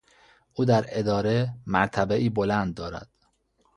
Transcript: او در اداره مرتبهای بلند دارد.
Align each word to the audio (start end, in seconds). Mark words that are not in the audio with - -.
او 0.53 0.65
در 0.65 0.85
اداره 0.89 1.53
مرتبهای 1.67 2.29
بلند 2.29 2.73
دارد. 2.75 3.09